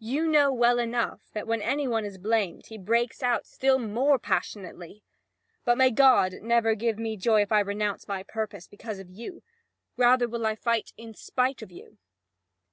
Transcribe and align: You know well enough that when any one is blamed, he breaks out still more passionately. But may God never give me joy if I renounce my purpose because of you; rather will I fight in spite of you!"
You 0.00 0.26
know 0.26 0.52
well 0.52 0.80
enough 0.80 1.30
that 1.32 1.46
when 1.46 1.62
any 1.62 1.86
one 1.86 2.04
is 2.04 2.18
blamed, 2.18 2.66
he 2.66 2.76
breaks 2.76 3.22
out 3.22 3.46
still 3.46 3.78
more 3.78 4.18
passionately. 4.18 5.04
But 5.64 5.78
may 5.78 5.92
God 5.92 6.32
never 6.42 6.74
give 6.74 6.98
me 6.98 7.16
joy 7.16 7.42
if 7.42 7.52
I 7.52 7.60
renounce 7.60 8.08
my 8.08 8.24
purpose 8.24 8.66
because 8.66 8.98
of 8.98 9.08
you; 9.10 9.44
rather 9.96 10.26
will 10.26 10.44
I 10.44 10.56
fight 10.56 10.92
in 10.96 11.14
spite 11.14 11.62
of 11.62 11.70
you!" 11.70 11.98